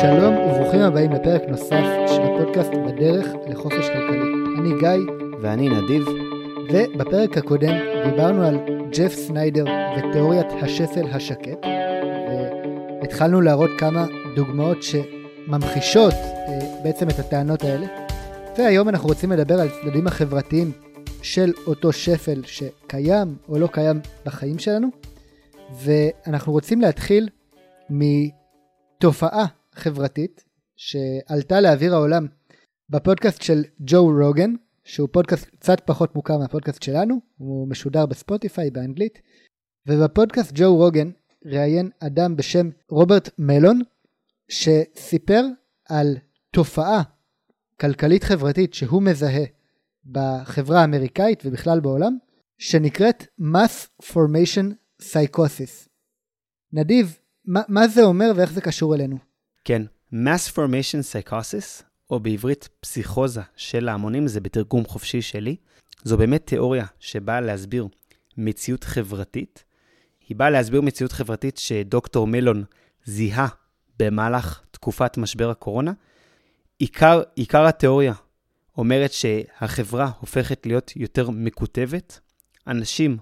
[0.00, 4.32] שלום וברוכים הבאים לפרק נוסף של הפודקאסט בדרך לחופש כלכלי.
[4.58, 5.12] אני גיא.
[5.40, 6.04] ואני נדיב.
[6.72, 8.58] ובפרק הקודם דיברנו על
[8.90, 9.64] ג'ף סניידר
[9.96, 11.66] ותיאוריית השפל השקט.
[13.00, 17.86] והתחלנו להראות כמה דוגמאות שממחישות אה, בעצם את הטענות האלה.
[18.58, 20.72] והיום אנחנו רוצים לדבר על צדדים החברתיים
[21.22, 24.88] של אותו שפל שקיים או לא קיים בחיים שלנו.
[25.82, 27.28] ואנחנו רוצים להתחיל
[27.90, 30.44] מתופעה חברתית
[30.76, 32.26] שעלתה לאוויר העולם
[32.90, 39.18] בפודקאסט של ג'ו רוגן, שהוא פודקאסט קצת פחות מוכר מהפודקאסט שלנו, הוא משודר בספוטיפיי באנגלית,
[39.86, 41.10] ובפודקאסט ג'ו רוגן
[41.44, 43.80] ראיין אדם בשם רוברט מלון,
[44.48, 45.42] שסיפר
[45.88, 46.16] על
[46.50, 47.02] תופעה
[47.80, 49.44] כלכלית חברתית שהוא מזהה
[50.04, 52.16] בחברה האמריקאית ובכלל בעולם,
[52.58, 55.88] שנקראת mass formation psychosis.
[56.72, 59.33] נדיב, מה, מה זה אומר ואיך זה קשור אלינו?
[59.64, 65.56] כן, mass formation psychosis, או בעברית פסיכוזה של ההמונים, זה בתרגום חופשי שלי.
[66.02, 67.88] זו באמת תיאוריה שבאה להסביר
[68.36, 69.64] מציאות חברתית.
[70.28, 72.64] היא באה להסביר מציאות חברתית שדוקטור מלון
[73.04, 73.48] זיהה
[73.98, 75.92] במהלך תקופת משבר הקורונה.
[76.78, 78.14] עיקר, עיקר התיאוריה
[78.76, 82.20] אומרת שהחברה הופכת להיות יותר מקוטבת,
[82.66, 83.18] אנשים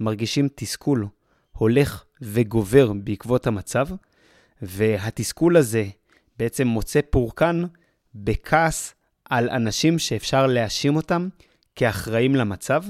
[0.00, 1.06] מרגישים תסכול
[1.52, 3.86] הולך וגובר בעקבות המצב,
[4.62, 5.84] והתסכול הזה
[6.38, 7.62] בעצם מוצא פורקן
[8.14, 11.28] בכעס על אנשים שאפשר להאשים אותם
[11.76, 12.84] כאחראים למצב.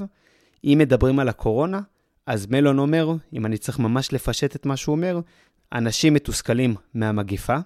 [0.63, 1.81] אם מדברים על הקורונה,
[2.25, 5.19] אז מלון אומר, אם אני צריך ממש לפשט את מה שהוא אומר,
[5.73, 7.57] אנשים מתוסכלים מהמגיפה,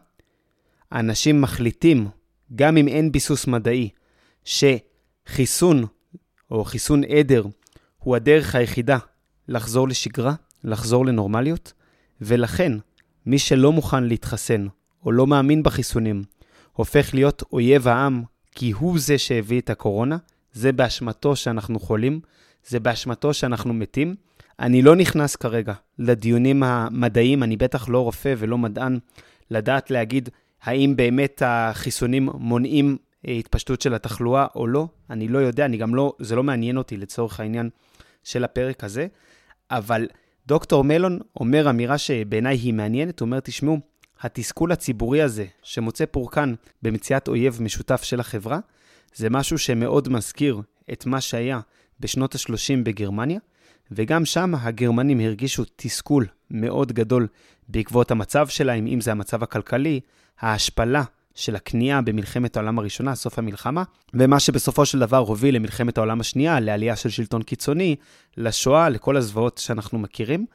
[0.91, 2.07] אנשים מחליטים,
[2.55, 3.89] גם אם אין ביסוס מדעי,
[4.43, 5.85] שחיסון
[6.51, 7.43] או חיסון עדר
[7.97, 8.97] הוא הדרך היחידה
[9.47, 11.73] לחזור לשגרה, לחזור לנורמליות,
[12.21, 12.71] ולכן
[13.25, 14.67] מי שלא מוכן להתחסן
[15.05, 16.23] או לא מאמין בחיסונים,
[16.73, 18.23] הופך להיות אויב העם
[18.55, 20.17] כי הוא זה שהביא את הקורונה,
[20.53, 22.19] זה באשמתו שאנחנו חולים,
[22.67, 24.15] זה באשמתו שאנחנו מתים.
[24.59, 28.99] אני לא נכנס כרגע לדיונים המדעיים, אני בטח לא רופא ולא מדען,
[29.51, 30.29] לדעת להגיד
[30.63, 32.97] האם באמת החיסונים מונעים
[33.27, 36.77] אה, התפשטות של התחלואה או לא, אני לא יודע, אני גם לא, זה לא מעניין
[36.77, 37.69] אותי לצורך העניין
[38.23, 39.07] של הפרק הזה,
[39.71, 40.07] אבל
[40.51, 43.79] דוקטור מלון אומר אמירה שבעיניי היא מעניינת, הוא אומר, תשמעו,
[44.21, 48.59] התסכול הציבורי הזה, שמוצא פורקן במציאת אויב משותף של החברה,
[49.15, 50.61] זה משהו שמאוד מזכיר
[50.93, 51.59] את מה שהיה
[51.99, 53.39] בשנות ה-30 בגרמניה,
[53.91, 57.27] וגם שם הגרמנים הרגישו תסכול מאוד גדול
[57.67, 59.99] בעקבות המצב שלהם, אם זה המצב הכלכלי,
[60.39, 61.03] ההשפלה
[61.35, 63.83] של הכניעה במלחמת העולם הראשונה, סוף המלחמה,
[64.13, 67.95] ומה שבסופו של דבר הוביל למלחמת העולם השנייה, לעלייה של שלטון קיצוני,
[68.37, 70.45] לשואה, לכל הזוועות שאנחנו מכירים.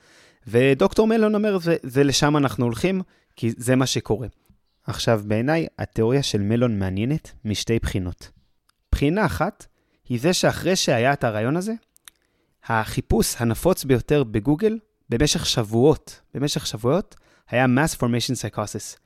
[0.47, 3.03] ודוקטור מלון אומר, זה, זה לשם אנחנו הולכים,
[3.37, 4.29] כי זה מה שקורה.
[4.87, 8.31] עכשיו, בעיניי, התיאוריה של מלון מעניינת משתי בחינות.
[8.93, 9.67] בחינה אחת
[10.09, 11.73] היא זה שאחרי שהיה את הרעיון הזה,
[12.67, 17.15] החיפוש הנפוץ ביותר בגוגל במשך שבועות, במשך שבועות,
[17.51, 19.06] היה mass formation psychosis.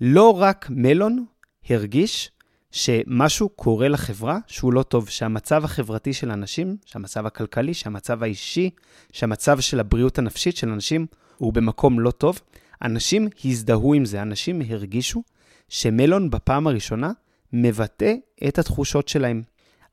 [0.00, 1.24] לא רק מלון
[1.70, 2.30] הרגיש
[2.70, 8.70] שמשהו קורה לחברה שהוא לא טוב, שהמצב החברתי של אנשים, שהמצב הכלכלי, שהמצב האישי,
[9.12, 12.40] שהמצב של הבריאות הנפשית של אנשים הוא במקום לא טוב.
[12.82, 15.22] אנשים הזדהו עם זה, אנשים הרגישו
[15.68, 17.10] שמלון בפעם הראשונה
[17.52, 18.14] מבטא
[18.48, 19.42] את התחושות שלהם.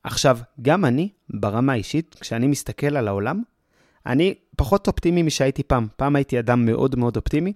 [0.04, 3.42] עכשיו, גם אני, ברמה האישית, כשאני מסתכל על העולם,
[4.06, 5.86] אני פחות אופטימי משהייתי פעם.
[5.96, 7.52] פעם הייתי אדם מאוד מאוד אופטימי,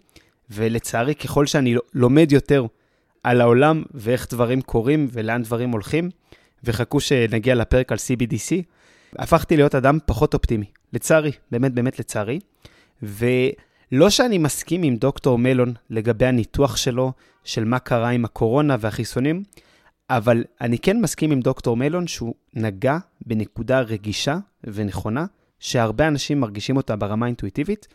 [0.51, 2.67] ולצערי, ככל שאני לומד יותר
[3.23, 6.11] על העולם ואיך דברים קורים ולאן דברים הולכים,
[6.65, 8.63] וחכו שנגיע לפרק על CBDC,
[9.19, 10.67] הפכתי להיות אדם פחות אופטימי.
[10.93, 12.41] לצערי, באמת באמת לצערי.
[13.03, 17.13] ולא שאני מסכים עם דוקטור מלון לגבי הניתוח שלו,
[17.45, 19.43] של מה קרה עם הקורונה והחיסונים,
[20.11, 25.27] אבל אני כן מסכים עם דוקטור מלון שהוא נגע בנקודה רגישה ונכונה,
[25.61, 27.89] שהרבה אנשים מרגישים אותה ברמה האינטואיטיבית,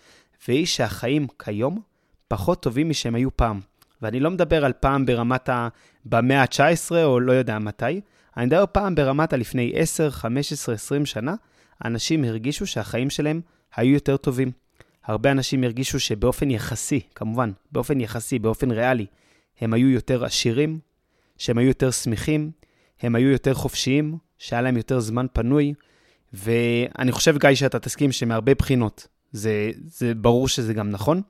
[0.47, 1.79] והיא שהחיים כיום
[2.27, 3.59] פחות טובים משהם היו פעם.
[4.01, 5.67] ואני לא מדבר על פעם ברמת ה...
[6.05, 8.01] במאה ה-19 או לא יודע מתי,
[8.37, 11.35] אני מדבר פעם ברמת הלפני 10, 15, 20 שנה,
[11.85, 13.41] אנשים הרגישו שהחיים שלהם
[13.75, 14.51] היו יותר טובים.
[15.05, 19.05] הרבה אנשים הרגישו שבאופן יחסי, כמובן, באופן יחסי, באופן ריאלי,
[19.61, 20.79] הם היו יותר עשירים,
[21.37, 22.51] שהם היו יותר שמחים,
[23.01, 25.73] הם היו יותר חופשיים, שהיה להם יותר זמן פנוי,
[26.33, 31.21] ואני חושב, גיא, שאתה תסכים שמהרבה בחינות זה, זה ברור שזה גם נכון.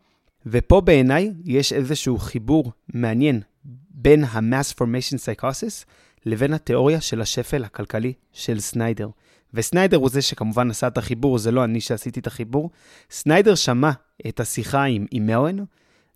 [0.45, 3.41] ופה בעיניי יש איזשהו חיבור מעניין
[3.89, 5.85] בין ה-mass formation psychosis
[6.25, 9.09] לבין התיאוריה של השפל הכלכלי של סניידר.
[9.53, 12.69] וסניידר הוא זה שכמובן עשה את החיבור, זה לא אני שעשיתי את החיבור.
[13.11, 13.91] סניידר שמע
[14.27, 15.65] את השיחה עם, עם מלון,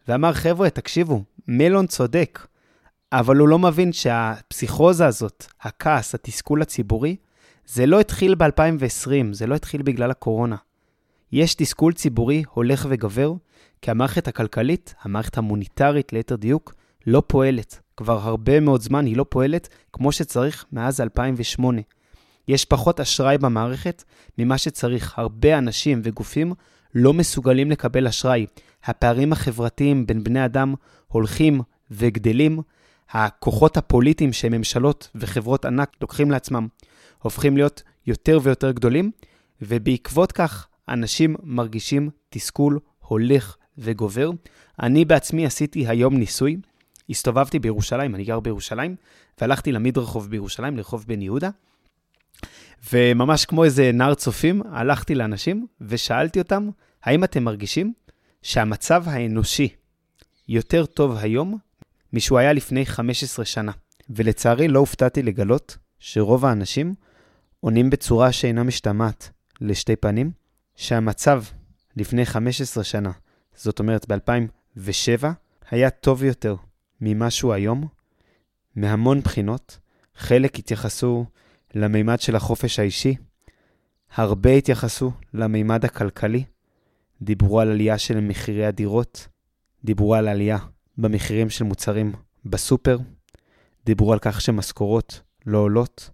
[0.07, 2.47] ואמר, חבר'ה, תקשיבו, מלון צודק,
[3.11, 7.15] אבל הוא לא מבין שהפסיכוזה הזאת, הכעס, התסכול הציבורי,
[7.65, 10.55] זה לא התחיל ב-2020, זה לא התחיל בגלל הקורונה.
[11.31, 13.33] יש תסכול ציבורי הולך וגבר,
[13.81, 16.73] כי המערכת הכלכלית, המערכת המוניטרית ליתר דיוק,
[17.07, 17.79] לא פועלת.
[17.97, 21.81] כבר הרבה מאוד זמן היא לא פועלת כמו שצריך מאז 2008.
[22.47, 24.03] יש פחות אשראי במערכת
[24.37, 25.19] ממה שצריך.
[25.19, 26.53] הרבה אנשים וגופים
[26.95, 28.45] לא מסוגלים לקבל אשראי.
[28.83, 30.75] הפערים החברתיים בין בני אדם
[31.07, 31.61] הולכים
[31.91, 32.61] וגדלים.
[33.11, 36.67] הכוחות הפוליטיים שממשלות וחברות ענק לוקחים לעצמם
[37.19, 39.11] הופכים להיות יותר ויותר גדולים,
[39.61, 44.30] ובעקבות כך אנשים מרגישים תסכול הולך וגובר.
[44.81, 46.57] אני בעצמי עשיתי היום ניסוי,
[47.09, 48.95] הסתובבתי בירושלים, אני גר בירושלים,
[49.41, 51.50] והלכתי למדרחוב בירושלים, לרחוב בן יהודה,
[52.94, 56.69] וממש כמו איזה נער צופים, הלכתי לאנשים ושאלתי אותם,
[57.03, 57.94] האם אתם מרגישים
[58.41, 59.69] שהמצב האנושי
[60.47, 61.57] יותר טוב היום
[62.13, 63.71] משהוא היה לפני 15 שנה?
[64.09, 66.95] ולצערי לא הופתעתי לגלות שרוב האנשים
[67.59, 69.30] עונים בצורה שאינה משתמעת
[69.62, 70.31] לשתי פנים,
[70.79, 71.43] שהמצב
[71.95, 73.11] לפני 15 שנה,
[73.55, 75.25] זאת אומרת ב-2007,
[75.71, 76.55] היה טוב יותר
[77.01, 77.87] ממה שהוא היום,
[78.75, 79.79] מהמון בחינות.
[80.15, 81.25] חלק התייחסו
[81.75, 83.15] למימד של החופש האישי,
[84.15, 86.43] הרבה התייחסו למימד הכלכלי,
[87.21, 89.27] דיברו על עלייה של מחירי הדירות,
[89.83, 90.57] דיברו על עלייה
[90.97, 92.13] במחירים של מוצרים
[92.45, 92.97] בסופר,
[93.85, 96.09] דיברו על כך שמשכורות לא עולות,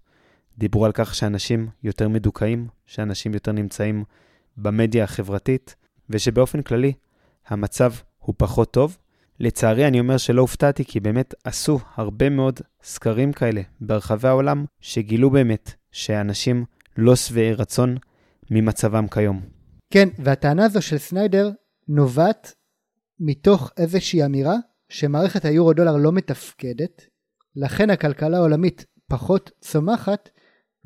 [0.57, 4.03] דיברו על כך שאנשים יותר מדוכאים, שאנשים יותר נמצאים
[4.57, 5.75] במדיה החברתית,
[6.09, 6.93] ושבאופן כללי
[7.47, 8.97] המצב הוא פחות טוב.
[9.39, 15.29] לצערי, אני אומר שלא הופתעתי, כי באמת עשו הרבה מאוד סקרים כאלה ברחבי העולם, שגילו
[15.29, 16.65] באמת שאנשים
[16.97, 17.97] לא שבעי רצון
[18.51, 19.41] ממצבם כיום.
[19.89, 21.51] כן, והטענה הזו של סניידר
[21.87, 22.53] נובעת
[23.19, 24.55] מתוך איזושהי אמירה
[24.89, 27.05] שמערכת היורו דולר לא מתפקדת,
[27.55, 30.29] לכן הכלכלה העולמית פחות צומחת,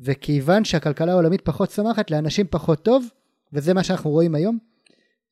[0.00, 3.06] וכיוון שהכלכלה העולמית פחות צומחת, לאנשים פחות טוב,
[3.52, 4.58] וזה מה שאנחנו רואים היום.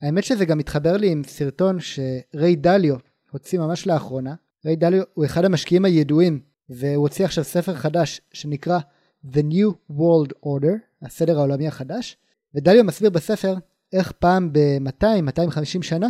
[0.03, 2.97] האמת שזה גם מתחבר לי עם סרטון שריי דליו
[3.31, 4.35] הוציא ממש לאחרונה.
[4.65, 8.79] ריי דליו הוא אחד המשקיעים הידועים, והוא הוציא עכשיו ספר חדש שנקרא
[9.25, 12.17] The New World Order, הסדר העולמי החדש,
[12.55, 13.55] ודליו מסביר בספר
[13.93, 16.09] איך פעם ב-200-250 שנה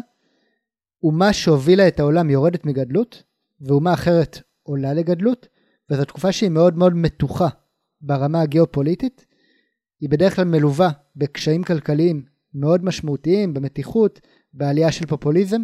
[1.02, 3.22] אומה שהובילה את העולם יורדת מגדלות,
[3.60, 5.48] ואומה אחרת עולה לגדלות,
[5.90, 7.48] וזו תקופה שהיא מאוד מאוד מתוחה
[8.00, 9.26] ברמה הגיאופוליטית.
[10.00, 12.22] היא בדרך כלל מלווה בקשיים כלכליים
[12.54, 14.20] מאוד משמעותיים, במתיחות,
[14.52, 15.62] בעלייה של פופוליזם,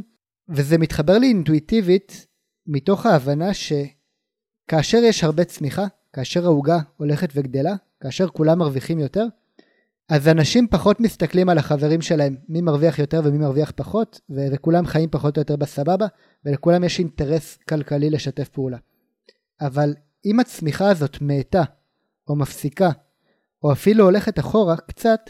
[0.48, 2.26] וזה מתחבר לי אינטואיטיבית
[2.66, 9.26] מתוך ההבנה שכאשר יש הרבה צמיחה, כאשר העוגה הולכת וגדלה, כאשר כולם מרוויחים יותר,
[10.08, 15.08] אז אנשים פחות מסתכלים על החברים שלהם, מי מרוויח יותר ומי מרוויח פחות, וכולם חיים
[15.10, 16.06] פחות או יותר בסבבה,
[16.44, 18.78] ולכולם יש אינטרס כלכלי לשתף פעולה.
[19.60, 19.94] אבל
[20.24, 21.62] אם הצמיחה הזאת מאטה,
[22.28, 22.90] או מפסיקה,
[23.64, 25.20] או אפילו הולכת אחורה קצת,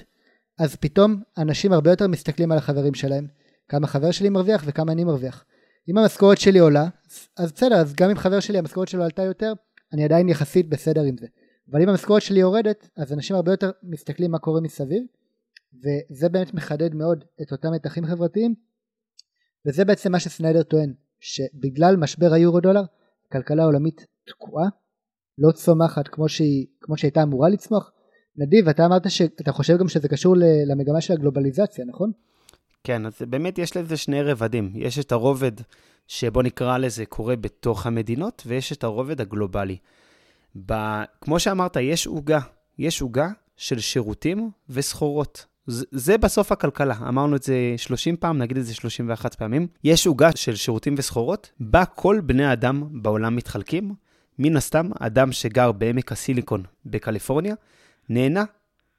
[0.58, 3.26] אז פתאום אנשים הרבה יותר מסתכלים על החברים שלהם,
[3.68, 5.44] כמה חבר שלי מרוויח וכמה אני מרוויח.
[5.88, 6.88] אם המשכורת שלי עולה,
[7.36, 9.52] אז בסדר, אז גם אם חבר שלי המשכורת שלו עלתה יותר,
[9.92, 11.26] אני עדיין יחסית בסדר עם זה.
[11.70, 15.02] אבל אם המשכורת שלי יורדת, אז אנשים הרבה יותר מסתכלים מה קורה מסביב,
[15.74, 18.54] וזה באמת מחדד מאוד את אותם מתחים חברתיים,
[19.66, 22.82] וזה בעצם מה שסניידר טוען, שבגלל משבר היורו דולר,
[23.28, 24.68] הכלכלה העולמית תקועה,
[25.38, 27.93] לא צומחת כמו שהיא, כמו שהייתה אמורה לצמוח.
[28.36, 30.34] נדיב, אתה אמרת שאתה חושב גם שזה קשור
[30.66, 32.12] למגמה של הגלובליזציה, נכון?
[32.84, 34.72] כן, אז באמת יש לזה שני רבדים.
[34.74, 35.52] יש את הרובד
[36.08, 39.76] שבוא נקרא לזה קורה בתוך המדינות, ויש את הרובד הגלובלי.
[40.66, 40.72] ב...
[41.20, 42.40] כמו שאמרת, יש עוגה.
[42.78, 45.46] יש עוגה של שירותים וסחורות.
[45.66, 49.66] זה, זה בסוף הכלכלה, אמרנו את זה 30 פעם, נגיד את זה 31 פעמים.
[49.84, 53.94] יש עוגה של שירותים וסחורות, בה כל בני אדם בעולם מתחלקים.
[54.38, 57.54] מן הסתם, אדם שגר בעמק הסיליקון בקליפורניה,
[58.08, 58.44] נהנה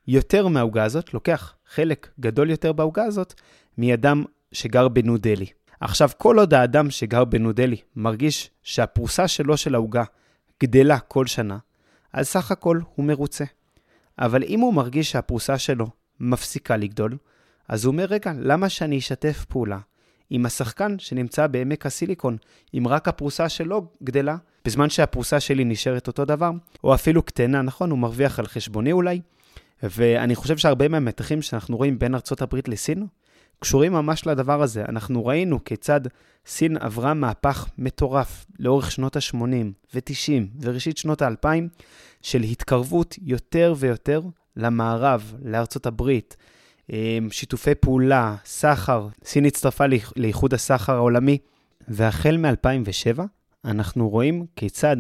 [0.08, 3.34] יותר מהעוגה הזאת, לוקח חלק גדול יותר בעוגה הזאת,
[3.78, 5.46] מאדם שגר בניו דלי.
[5.80, 10.04] עכשיו, כל עוד האדם שגר בניו דלי מרגיש שהפרוסה שלו של העוגה
[10.64, 11.58] גדלה כל שנה,
[12.14, 13.46] אז סך הכל הוא מרוצה.
[14.20, 15.88] אבל אם הוא מרגיש שהפרוסה שלו
[16.20, 17.18] מפסיקה לגדול,
[17.70, 19.80] אז הוא אומר, רגע, למה שאני אשתף פעולה
[20.30, 22.38] עם השחקן שנמצא בעמק הסיליקון,
[22.78, 26.52] אם רק הפרוסה שלו גדלה, בזמן שהפרוסה שלי נשארת אותו דבר,
[26.84, 29.22] או אפילו קטנה, נכון, הוא מרוויח על חשבוני אולי,
[29.84, 33.08] ואני חושב שהרבה מהמתחים שאנחנו רואים בין ארצות הברית לסין,
[33.60, 34.86] קשורים ממש לדבר הזה.
[34.90, 36.02] אנחנו ראינו כיצד
[36.46, 39.36] סין עברה מהפך מטורף לאורך שנות ה-80
[39.94, 41.48] ו-90 וראשית שנות ה-2000
[42.22, 44.22] של התקרבות יותר ויותר
[44.56, 46.38] למערב, לארצות הברית,
[47.32, 49.08] שיתופי פעולה, סחר.
[49.26, 49.84] סין הצטרפה
[50.16, 51.38] לאיחוד הסחר העולמי
[51.88, 53.22] והחל מ-2007
[53.66, 54.98] אנחנו רואים כיצד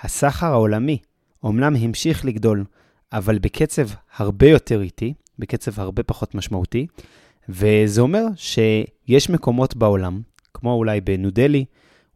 [0.00, 0.98] הסחר העולמי
[1.42, 2.64] אומנם המשיך לגדול,
[3.12, 3.86] אבל בקצב
[4.16, 6.86] הרבה יותר איטי, בקצב הרבה פחות משמעותי,
[7.48, 10.20] וזה אומר שיש מקומות בעולם,
[10.54, 11.64] כמו אולי בניו דלי,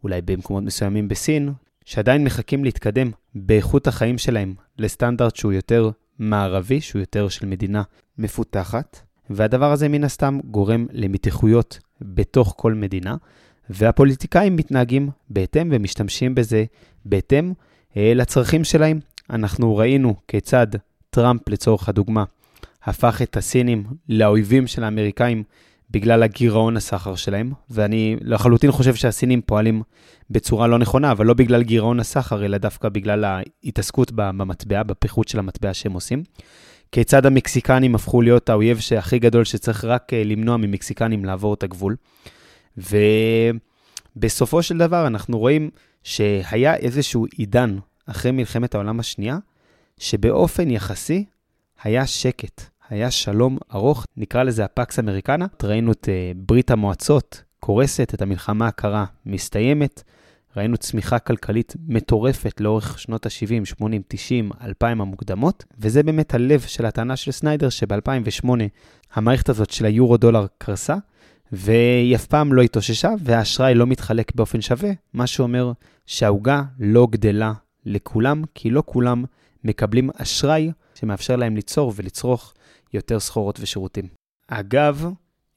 [0.05, 1.53] אולי במקומות מסוימים בסין,
[1.85, 7.83] שעדיין מחכים להתקדם באיכות החיים שלהם לסטנדרט שהוא יותר מערבי, שהוא יותר של מדינה
[8.19, 13.17] מפותחת, והדבר הזה מן הסתם גורם למתיחויות בתוך כל מדינה,
[13.71, 16.65] והפוליטיקאים מתנהגים בהתאם ומשתמשים בזה
[17.05, 17.53] בהתאם
[17.97, 19.01] אה, לצרכים שלהם.
[19.31, 20.67] אנחנו ראינו כיצד
[21.11, 22.25] טראמפ, לצורך הדוגמה,
[22.85, 25.43] הפך את הסינים לאויבים של האמריקאים
[25.91, 29.83] בגלל הגירעון הסחר שלהם, ואני לחלוטין חושב שהסינים פועלים
[30.31, 35.39] בצורה לא נכונה, אבל לא בגלל גירעון הסחר, אלא דווקא בגלל ההתעסקות במטבע, בפיחות של
[35.39, 36.23] המטבע שהם עושים.
[36.93, 41.97] כיצד המקסיקנים הפכו להיות האויב הכי גדול שצריך רק אה, למנוע ממקסיקנים לעבור את הגבול.
[44.17, 45.71] ובסופו של דבר אנחנו רואים
[46.03, 49.39] שהיה איזשהו עידן אחרי מלחמת העולם השנייה,
[49.99, 51.25] שבאופן יחסי
[51.83, 55.47] היה שקט, היה שלום ארוך, נקרא לזה הפקס אמריקנה.
[55.63, 60.03] ראינו את uh, ברית המועצות קורסת, את המלחמה הקרה מסתיימת,
[60.57, 66.87] ראינו צמיחה כלכלית מטורפת לאורך שנות ה-70, 80, 90, 2000 המוקדמות, וזה באמת הלב של
[66.87, 68.49] הטענה של סניידר, שב-2008
[69.15, 70.97] המערכת הזאת של היורו-דולר קרסה,
[71.53, 75.73] והיא אף פעם לא התאוששה, והאשראי לא מתחלק באופן שווה, מה שאומר
[76.07, 77.53] שהעוגה לא גדלה
[77.87, 79.25] לכולם, כי לא כולם
[79.65, 82.55] מקבלים אשראי שמאפשר להם ליצור ולצרוך
[82.93, 84.09] יותר סחורות ושירותים.
[84.49, 85.07] אגב,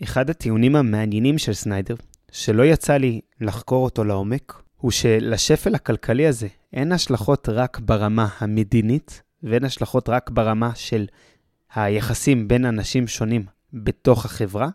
[0.04, 1.96] אחד הטיעונים המעניינים של סניידר,
[2.32, 9.22] שלא יצא לי לחקור אותו לעומק, הוא שלשפל הכלכלי הזה אין השלכות רק ברמה המדינית,
[9.44, 11.06] ואין השלכות רק ברמה של
[11.76, 14.70] היחסים בין אנשים שונים בתוך החברה,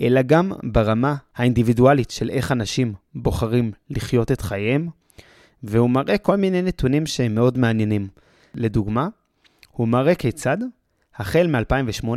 [0.00, 4.88] אלא גם ברמה האינדיבידואלית של איך אנשים בוחרים לחיות את חייהם,
[5.62, 8.08] והוא מראה כל מיני נתונים שהם מאוד מעניינים.
[8.54, 9.08] לדוגמה,
[9.72, 10.58] הוא מראה כיצד,
[11.18, 12.08] החל מ-2008,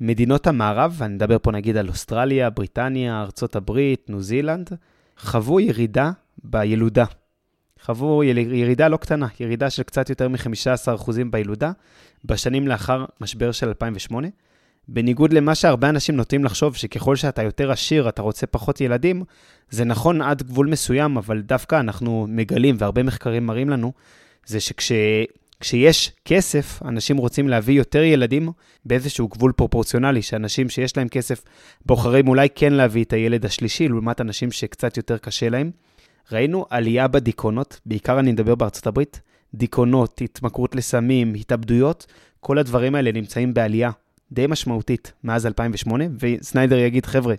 [0.00, 4.70] מדינות המערב, ואני מדבר פה נגיד על אוסטרליה, בריטניה, ארצות הברית, ניו זילנד,
[5.18, 6.10] חוו ירידה
[6.44, 7.04] בילודה.
[7.82, 11.72] חוו ירידה לא קטנה, ירידה של קצת יותר מ-15% בילודה
[12.24, 14.28] בשנים לאחר משבר של 2008.
[14.88, 19.24] בניגוד למה שהרבה אנשים נוטים לחשוב, שככל שאתה יותר עשיר, אתה רוצה פחות ילדים,
[19.70, 23.92] זה נכון עד גבול מסוים, אבל דווקא אנחנו מגלים, והרבה מחקרים מראים לנו,
[24.46, 24.60] זה
[25.60, 28.48] שכשיש כסף, אנשים רוצים להביא יותר ילדים
[28.84, 31.42] באיזשהו גבול פרופורציונלי, שאנשים שיש להם כסף
[31.86, 35.70] בוחרים אולי כן להביא את הילד השלישי, לעומת אנשים שקצת יותר קשה להם.
[36.32, 39.20] ראינו עלייה בדיכאונות, בעיקר אני מדבר בארצות הברית,
[39.54, 42.06] דיכאונות, התמכרות לסמים, התאבדויות,
[42.40, 43.90] כל הדברים האלה נמצאים בעלייה
[44.32, 47.34] די משמעותית מאז 2008, וסניידר יגיד, חבר'ה,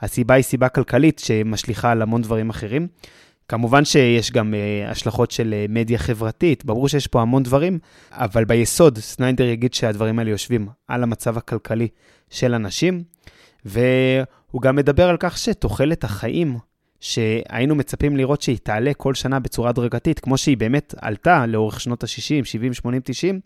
[0.00, 2.88] הסיבה היא סיבה כלכלית שמשליכה על המון דברים אחרים.
[3.50, 7.78] כמובן שיש גם uh, השלכות של uh, מדיה חברתית, ברור שיש פה המון דברים,
[8.10, 11.88] אבל ביסוד סניידר יגיד שהדברים האלה יושבים על המצב הכלכלי
[12.30, 13.02] של אנשים,
[13.64, 16.58] והוא גם מדבר על כך שתוחלת החיים
[17.00, 22.04] שהיינו מצפים לראות שהיא תעלה כל שנה בצורה הדרגתית, כמו שהיא באמת עלתה לאורך שנות
[22.04, 23.40] ה-60, 70, 80, 90,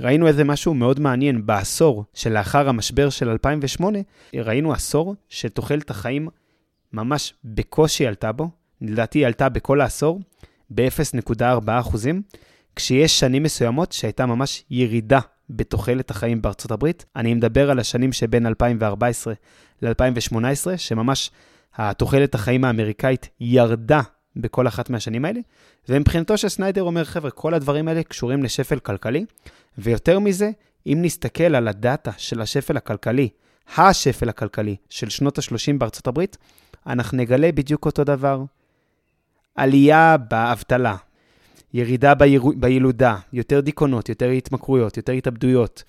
[0.00, 1.46] ראינו איזה משהו מאוד מעניין.
[1.46, 3.98] בעשור שלאחר המשבר של 2008,
[4.34, 6.28] ראינו עשור שתוחלת החיים
[6.92, 10.20] ממש בקושי עלתה בו, לדעתי עלתה בכל העשור
[10.70, 12.22] ב-0.4 אחוזים,
[12.76, 17.04] כשיש שנים מסוימות שהייתה ממש ירידה בתוחלת החיים בארצות הברית.
[17.16, 19.34] אני מדבר על השנים שבין 2014
[19.82, 21.30] ל-2018, שממש
[21.74, 24.00] התוחלת החיים האמריקאית ירדה
[24.36, 25.40] בכל אחת מהשנים האלה,
[25.88, 29.24] ומבחינתו של סניידר אומר, חבר'ה, כל הדברים האלה קשורים לשפל כלכלי,
[29.78, 30.50] ויותר מזה,
[30.86, 33.28] אם נסתכל על הדאטה של השפל הכלכלי,
[33.76, 36.36] השפל הכלכלי של שנות ה-30 בארצות הברית,
[36.86, 38.44] אנחנו נגלה בדיוק אותו דבר.
[39.56, 40.96] עלייה באבטלה,
[41.74, 42.42] ירידה ביר...
[42.56, 45.82] בילודה, יותר דיכאונות, יותר התמכרויות, יותר התאבדויות,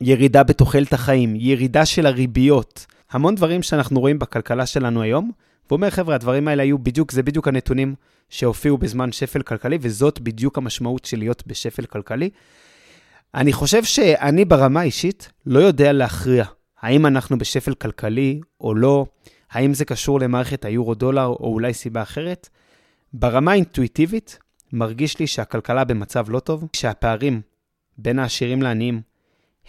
[0.00, 5.30] ירידה בתוחלת החיים, ירידה של הריביות, המון דברים שאנחנו רואים בכלכלה שלנו היום,
[5.68, 7.94] והוא אומר, חבר'ה, הדברים האלה היו בדיוק, זה בדיוק הנתונים
[8.28, 12.30] שהופיעו בזמן שפל כלכלי, וזאת בדיוק המשמעות של להיות בשפל כלכלי.
[13.34, 16.44] אני חושב שאני ברמה האישית לא יודע להכריע
[16.80, 19.06] האם אנחנו בשפל כלכלי או לא,
[19.50, 22.48] האם זה קשור למערכת היורו-דולר או אולי סיבה אחרת.
[23.18, 24.38] ברמה האינטואיטיבית,
[24.72, 27.40] מרגיש לי שהכלכלה במצב לא טוב, שהפערים
[27.98, 29.00] בין העשירים לעניים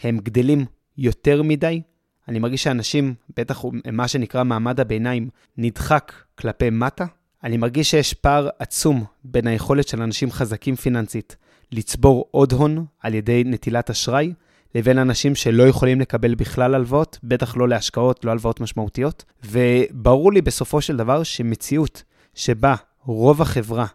[0.04, 0.66] הם גדלים
[0.98, 1.82] יותר מדי,
[2.28, 7.06] אני מרגיש שאנשים, בטח מה שנקרא מעמד הביניים, נדחק כלפי מטה.
[7.44, 11.36] אני מרגיש שיש פער עצום בין היכולת של אנשים חזקים פיננסית
[11.72, 14.34] לצבור עוד הון על ידי נטילת אשראי,
[14.76, 19.26] לבין אנשים שלא יכולים לקבל בכלל הלוואות, בטח לא להשקעות, לא הלוואות משמעותיות.
[19.46, 22.04] וברור לי בסופו של דבר שמציאות
[22.36, 22.76] שבה
[23.14, 23.86] רוב החברה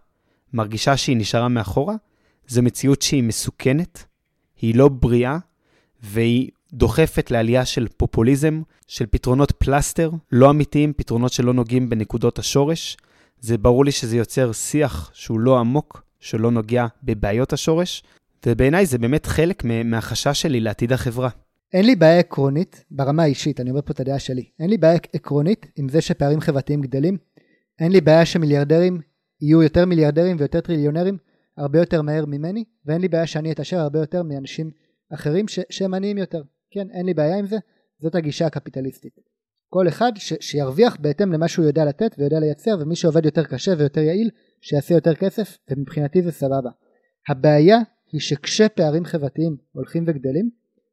[0.53, 1.95] מרגישה שהיא נשארה מאחורה,
[2.49, 4.05] זו מציאות שהיא מסוכנת,
[4.61, 5.39] היא לא בריאה,
[6.03, 12.97] והיא דוחפת לעלייה של פופוליזם, של פתרונות פלסטר לא אמיתיים, פתרונות שלא נוגעים בנקודות השורש.
[13.41, 18.03] זה ברור לי שזה יוצר שיח שהוא לא עמוק, שלא נוגע בבעיות השורש,
[18.47, 21.29] ובעיניי זה באמת חלק מהחשש שלי לעתיד החברה.
[21.73, 24.99] אין לי בעיה עקרונית, ברמה האישית, אני אומר פה את הדעה שלי, אין לי בעיה
[25.13, 27.17] עקרונית עם זה שפערים חברתיים גדלים,
[27.83, 29.01] אין לי בעיה שמיליארדרים
[29.41, 31.19] יהיו יותר מיליארדרים ויותר טריליונרים
[31.57, 34.71] הרבה יותר מהר ממני, ואין לי בעיה שאני אתעשר הרבה יותר מאנשים
[35.15, 36.43] אחרים ש- שהם עניים יותר.
[36.71, 37.57] כן, אין לי בעיה עם זה,
[37.99, 39.13] זאת הגישה הקפיטליסטית.
[39.69, 43.73] כל אחד ש- שירוויח בהתאם למה שהוא יודע לתת ויודע לייצר, ומי שעובד יותר קשה
[43.79, 46.71] ויותר יעיל, שיעשה יותר כסף, ומבחינתי זה סבבה.
[47.29, 47.79] הבעיה
[48.13, 50.51] היא שכשפערים חברתיים הולכים וגדלים,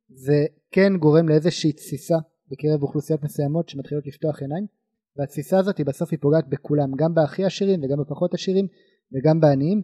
[0.10, 2.16] זה כן גורם לאיזושהי תסיסה
[2.52, 4.66] בקרב אוכלוסיות מסוימות שמתחילות לפתוח עיניים,
[5.18, 8.68] והתסיסה הזאת היא בסוף היא פוגעת בכולם, גם בהכי עשירים וגם בפחות עשירים
[9.14, 9.82] וגם בעניים.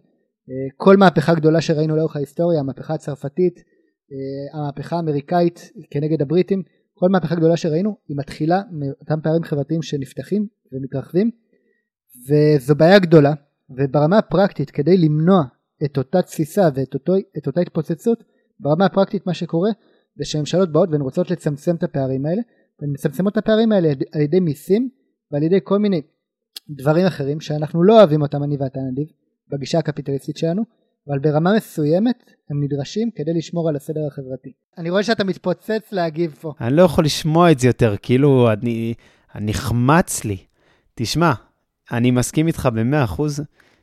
[0.48, 3.54] אה, כל מהפכה גדולה שראינו לאורך ההיסטוריה, המהפכה הצרפתית,
[4.12, 6.62] אה, המהפכה האמריקאית כנגד הבריטים,
[6.94, 11.30] כל מהפכה גדולה שראינו היא מתחילה מאותם פערים חברתיים שנפתחים ומתרחבים
[12.28, 13.32] וזו בעיה גדולה
[13.70, 15.42] וברמה הפרקטית כדי למנוע
[15.84, 17.12] את אותה תסיסה ואת אותו,
[17.46, 18.24] אותה התפוצצות
[18.60, 19.70] ברמה הפרקטית מה שקורה
[20.16, 22.42] זה שהממשלות באות והן רוצות לצמצם את הפערים האלה
[22.80, 24.88] והן מצמצמות את הפערים האלה על ידי מיסים
[25.32, 26.00] ועל ידי כל מיני
[26.70, 29.06] דברים אחרים שאנחנו לא אוהבים אותם אני ואתה נדיב
[29.48, 30.64] בגישה הקפיטליסטית שלנו
[31.08, 34.52] אבל ברמה מסוימת הם נדרשים כדי לשמור על הסדר החברתי.
[34.78, 36.52] אני רואה שאתה מתפוצץ להגיב פה.
[36.60, 38.94] אני לא יכול לשמוע את זה יותר, כאילו, אני,
[39.40, 40.36] נחמץ לי.
[40.94, 41.32] תשמע,
[41.92, 43.40] אני מסכים איתך במאה אחוז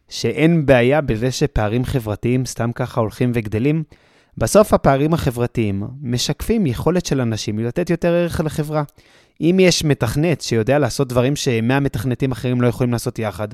[0.09, 3.83] שאין בעיה בזה שפערים חברתיים סתם ככה הולכים וגדלים.
[4.37, 8.83] בסוף הפערים החברתיים משקפים יכולת של אנשים לתת יותר ערך לחברה.
[9.41, 13.47] אם יש מתכנת שיודע לעשות דברים שמאה מתכנתים אחרים לא יכולים לעשות יחד,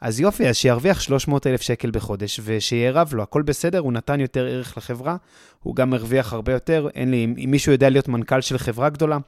[0.00, 4.20] אז יופי, אז שירוויח 300 אלף שקל בחודש, ושיהיה רב לו, הכל בסדר, הוא נתן
[4.20, 5.16] יותר ערך לחברה,
[5.62, 6.88] הוא גם הרוויח הרבה יותר.
[6.94, 9.18] אין לי, אם מישהו יודע להיות מנכ"ל של חברה גדולה,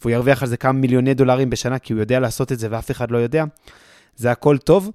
[0.00, 2.90] והוא ירוויח על זה כמה מיליוני דולרים בשנה, כי הוא יודע לעשות את זה ואף
[2.90, 3.44] אחד לא יודע,
[4.16, 4.90] זה הכל טוב.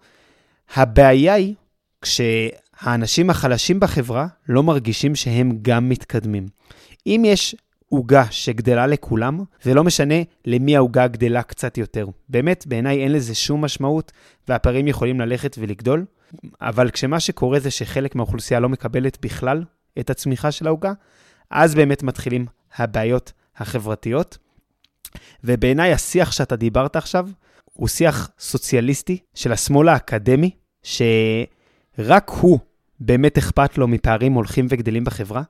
[0.76, 1.56] הבעיה היא
[2.82, 6.48] כשהאנשים החלשים בחברה לא מרגישים שהם גם מתקדמים.
[7.08, 7.56] אם יש
[7.90, 10.16] עוגה שגדלה לכולם, ולא משנה
[10.46, 12.08] למי העוגה גדלה קצת יותר.
[12.30, 14.12] באמת, בעיניי אין לזה שום משמעות,
[14.48, 16.06] והפערים יכולים ללכת ולגדול,
[16.62, 19.64] אבל כשמה שקורה זה שחלק מהאוכלוסייה לא מקבלת בכלל
[20.00, 20.94] את הצמיחה של העוגה,
[21.50, 24.38] אז באמת מתחילים הבעיות החברתיות.
[25.44, 27.30] ובעיניי השיח שאתה דיברת עכשיו,
[27.74, 30.52] הוא שיח סוציאליסטי של השמאל האקדמי,
[30.84, 32.60] שרק הוא
[33.04, 35.42] באמת אכפת לו מפערים הולכים וגדלים בחברה,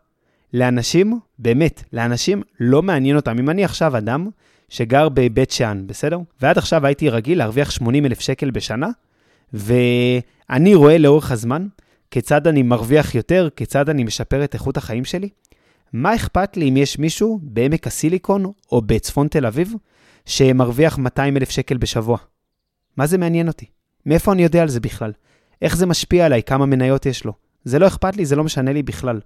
[0.54, 3.40] לאנשים, באמת, לאנשים לא מעניין אותם.
[3.40, 4.30] אם אני עכשיו אדם
[4.70, 6.20] שגר בבית שאן, בסדר?
[6.42, 8.90] ועד עכשיו הייתי רגיל להרוויח 80 אלף שקל בשנה,
[9.54, 11.68] ואני רואה לאורך הזמן
[12.12, 15.30] כיצד אני מרוויח יותר, כיצד אני משפר את איכות החיים שלי.
[15.94, 19.74] מה אכפת לי אם יש מישהו בעמק הסיליקון או בצפון תל אביב
[20.26, 22.18] שמרוויח 200 אלף שקל בשבוע?
[22.98, 23.66] מה זה מעניין אותי?
[24.06, 25.12] מאיפה אני יודע על זה בכלל?
[25.62, 26.44] איך זה משפיע עליי?
[26.44, 27.34] כמה מניות יש לו?
[27.64, 29.20] זה לא אכפת לי, זה לא משנה לי בכלל.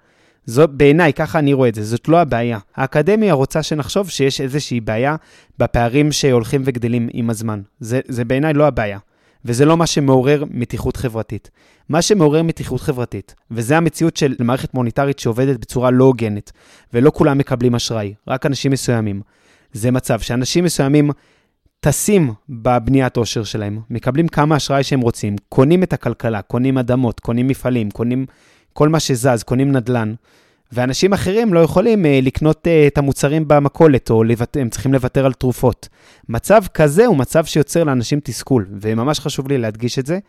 [0.46, 2.60] זו בעיניי, ככה אני רואה את זה, זאת לא הבעיה.
[2.76, 5.16] האקדמיה רוצה שנחשוב שיש איזושהי בעיה
[5.60, 7.62] בפערים שהולכים וגדלים עם הזמן.
[7.80, 9.00] זה, זה בעיניי לא הבעיה.
[9.46, 11.50] וזה לא מה שמעורר מתיחות חברתית.
[11.90, 16.52] מה שמעורר מתיחות חברתית, וזה המציאות של מערכת מוניטרית שעובדת בצורה לא הוגנת,
[16.94, 19.22] ולא כולם מקבלים אשראי, רק אנשים מסוימים.
[19.74, 21.10] זה מצב שאנשים מסוימים
[21.86, 27.48] טסים בבניית עושר שלהם, מקבלים כמה אשראי שהם רוצים, קונים את הכלכלה, קונים אדמות, קונים
[27.48, 28.26] מפעלים, קונים
[28.74, 30.14] כל מה שזז, קונים נדל"ן,
[30.72, 34.58] ואנשים אחרים לא יכולים uh, לקנות uh, את המוצרים במכולת, או לבט...
[34.58, 35.90] הם צריכים לוותר על תרופות.
[36.30, 40.20] מצב כזה הוא מצב שיוצר לאנשים תסכול, וממש חשוב לי להדגיש את זה,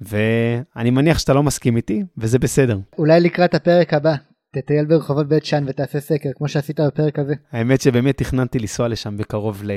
[0.00, 2.78] ואני מניח שאתה לא מסכים איתי, וזה בסדר.
[2.98, 4.14] אולי לקראת הפרק הבא,
[4.54, 7.34] תטייל ברחובות בית שאן ותעשה סקר, כמו שעשית בפרק הזה.
[7.52, 9.70] האמת שבאמת תכננתי לנסוע לשם בקרוב ל...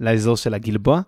[0.00, 1.00] לאזור של הגלבוע,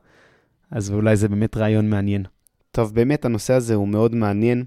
[0.70, 2.24] אז אולי זה באמת רעיון מעניין.
[2.70, 4.64] טוב, באמת הנושא הזה הוא מאוד מעניין.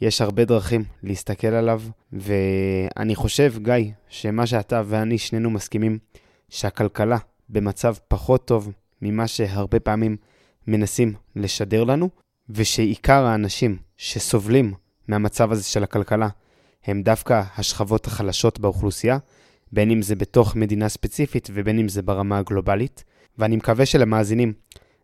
[0.00, 5.98] יש הרבה דרכים להסתכל עליו, ואני חושב, גיא, שמה שאתה ואני שנינו מסכימים,
[6.48, 8.72] שהכלכלה במצב פחות טוב
[9.02, 10.16] ממה שהרבה פעמים
[10.66, 12.10] מנסים לשדר לנו,
[12.50, 14.74] ושעיקר האנשים שסובלים
[15.08, 16.28] מהמצב הזה של הכלכלה
[16.84, 19.18] הם דווקא השכבות החלשות באוכלוסייה,
[19.72, 23.04] בין אם זה בתוך מדינה ספציפית ובין אם זה ברמה הגלובלית.
[23.38, 24.52] ואני מקווה שלמאזינים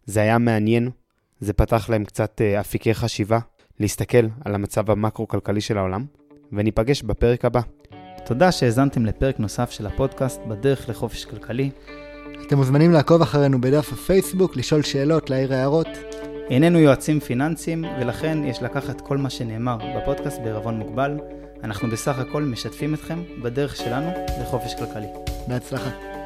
[0.06, 0.90] זה היה מעניין,
[1.40, 3.38] זה פתח להם קצת אה, אפיקי חשיבה
[3.80, 6.04] להסתכל על המצב המקרו-כלכלי של העולם,
[6.52, 7.60] וניפגש בפרק הבא.
[8.24, 11.70] תודה שהאזנתם לפרק נוסף של הפודקאסט בדרך לחופש כלכלי.
[12.46, 15.88] אתם מוזמנים לעקוב אחרינו בדף הפייסבוק, לשאול שאלות, להעיר הערות.
[16.50, 21.18] איננו יועצים פיננסיים, ולכן יש לקחת כל מה שנאמר בפודקאסט בערבון מוגבל.
[21.64, 24.10] אנחנו בסך הכל משתפים אתכם בדרך שלנו
[24.40, 25.06] לחופש כלכלי.
[25.48, 26.17] בהצלחה.